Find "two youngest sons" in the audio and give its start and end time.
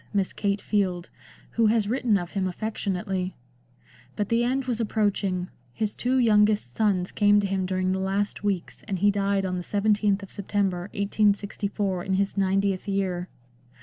5.93-7.11